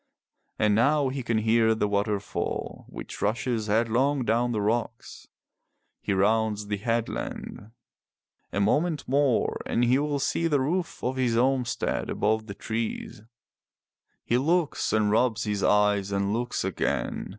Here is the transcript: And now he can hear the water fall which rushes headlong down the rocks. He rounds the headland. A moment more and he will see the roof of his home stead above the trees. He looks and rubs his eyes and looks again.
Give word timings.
And 0.57 0.73
now 0.73 1.09
he 1.09 1.21
can 1.21 1.37
hear 1.37 1.75
the 1.75 1.87
water 1.87 2.19
fall 2.19 2.87
which 2.89 3.21
rushes 3.21 3.67
headlong 3.67 4.25
down 4.25 4.51
the 4.51 4.59
rocks. 4.59 5.27
He 6.01 6.11
rounds 6.11 6.65
the 6.65 6.77
headland. 6.77 7.69
A 8.51 8.59
moment 8.59 9.07
more 9.07 9.61
and 9.67 9.83
he 9.85 9.99
will 9.99 10.17
see 10.17 10.47
the 10.47 10.59
roof 10.59 11.03
of 11.03 11.17
his 11.17 11.35
home 11.35 11.65
stead 11.65 12.09
above 12.09 12.47
the 12.47 12.55
trees. 12.55 13.21
He 14.25 14.39
looks 14.39 14.91
and 14.91 15.11
rubs 15.11 15.43
his 15.43 15.61
eyes 15.61 16.11
and 16.11 16.33
looks 16.33 16.63
again. 16.63 17.29